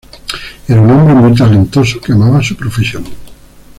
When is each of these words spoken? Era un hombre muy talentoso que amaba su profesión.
Era 0.67 0.81
un 0.81 0.89
hombre 0.89 1.13
muy 1.13 1.35
talentoso 1.35 2.01
que 2.01 2.11
amaba 2.13 2.41
su 2.41 2.55
profesión. 2.55 3.03